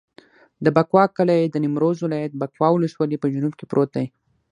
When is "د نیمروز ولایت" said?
1.49-2.31